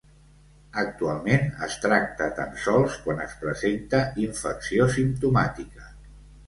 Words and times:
Actualment 0.83 1.45
es 1.67 1.75
tracta 1.83 2.31
tan 2.39 2.57
sols 2.65 2.99
quan 3.05 3.23
es 3.29 3.39
presenta 3.45 4.01
infecció 4.27 4.91
simptomàtica. 4.99 5.89